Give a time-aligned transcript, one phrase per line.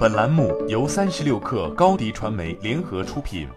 [0.00, 3.48] 本栏目由三十六氪高低传媒联合出品。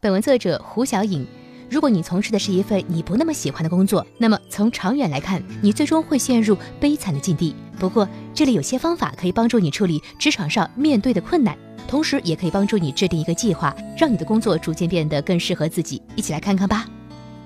[0.00, 1.26] 本文作者胡小颖。
[1.68, 7.54] 如果你从事的是一份你不那么喜欢的工作，那么从长远来看，你最终会陷入悲惨的境地。
[7.78, 11.56] 不过，这里有些方法可以帮助你处理职场上面对的困难，
[11.86, 16.02] 同时也可以帮助你制定一个计划，让你的工作逐渐变得更适合自己。
[16.16, 16.86] 一起来看看吧。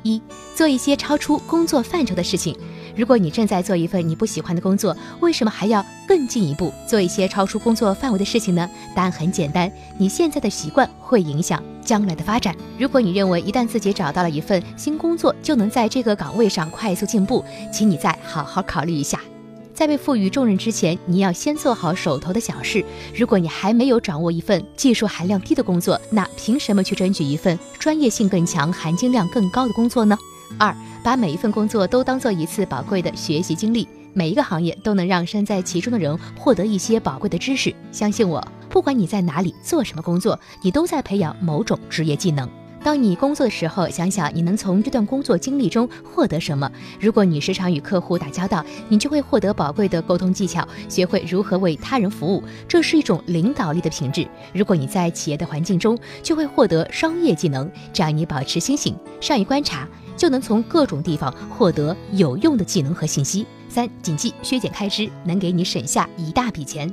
[0.04, 0.22] 一，
[0.54, 2.56] 做一些超出工作范畴的事情。
[2.94, 8.70] 如果你正在做一份你不喜欢的工作，为什么还要更进一步做一些超出工作范围的事情呢？
[8.94, 12.54] 答案很简单，你现在的习惯会影响将来的发展。
[12.78, 19.18] 如果你认为一旦自己找到了一份新工作就能在这个岗位上快速进步，请你再好好考虑一下。
[19.74, 22.84] 在被赋予重任之前，你要先做好手头的小事。
[23.14, 30.16] 如果你还没有掌握一份技术含量低的工作，那凭什么去争取一份专业性更强、含金量更高的工作呢？
[30.58, 33.88] 二，把每一份工作都当做一次宝贵的学习经历。
[34.12, 37.74] 每一个行业都能让身在其中的人获得一些宝贵的知识。
[37.90, 42.48] 相信我，不管你在哪里做什么工作，你都在培养某种职业技能。
[42.84, 46.70] 当你工作的时候，想想你能从这段工作经历中获得什么。
[47.00, 54.28] 如果你时常与客户打交道，你就会获得宝贵的沟通技巧，学会如何为他人服务，这是一种领导力的品质。
[54.52, 63.46] 如果你在企业的环境中，就会获得商业技能，这样你保持清醒，善于观察，就能从各种地方获得有用的技能和信息。
[63.74, 66.88] 三、谨记削减开支，能给你省下一大笔钱。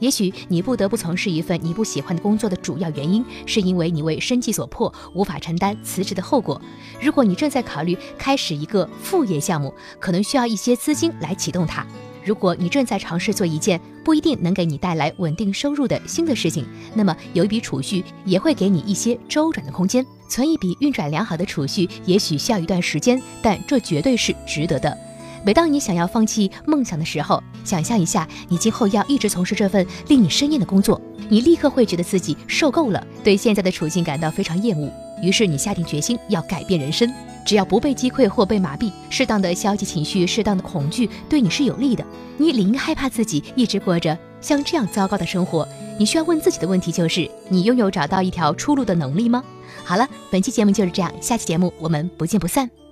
[0.00, 6.60] 也许你不得不从事一份你不喜欢的工作的主要原因，是因为你为生计所迫，无法承担辞职的后果。
[7.00, 11.86] 如果你正在考虑开始一个副业项目，可能需要一些资金来启动它。
[12.24, 20.04] 如果你正在尝试做一件不一定能给你带来稳定收入的新的事情，那么有一笔储蓄也会给你一些周转的空间。
[20.28, 24.98] 存一笔运转良好的储蓄，也许需要一段时间，但这绝对是值得的。
[25.44, 34.90] 每当你想要放弃梦想的时候，想象一下你今后要一直从事这份令你生厌的工作，你立刻会觉得自己受够了，对现在的处境感到非常厌恶。
[35.22, 37.12] 于是你下定决心要改变人生。
[37.46, 42.02] 只要不被击溃或被麻痹，适当的消极情绪、适当的恐惧对你是有利的。
[42.38, 45.68] 你理应害怕自己一直过着像这样糟糕的生活。
[45.98, 49.44] 你需要问自己的问题就是：你拥有找到一条出路的能力吗？
[49.84, 52.83] 好了，本期节目就是这样，下期节目我们不见不散。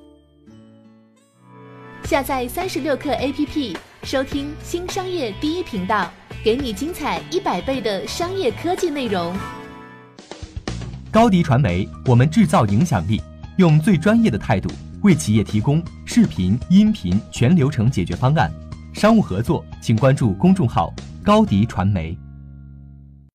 [2.12, 6.10] 下载三十六课 APP，收听新商业第一频道，
[6.44, 9.34] 给你精彩一百倍的商业科技内容。
[11.10, 13.22] 高迪传媒，我们制造影响力，
[13.56, 14.70] 用最专业的态度
[15.02, 18.52] 为企业提供视频、音频全流程解决方案。
[18.92, 20.92] 商务合作，请关注公众号
[21.24, 22.14] 高迪传媒。